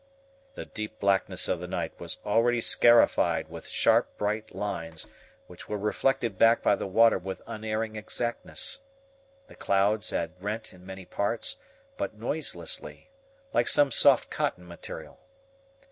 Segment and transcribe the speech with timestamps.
[0.55, 5.05] The deep blackness of the night was already scarified with sharp bright lines,
[5.45, 8.79] which were reflected back by the water with unerring exactness.
[9.45, 11.57] The clouds had rent in many parts,
[11.97, 13.11] but noiselessly,
[13.53, 15.19] like some soft cotton material.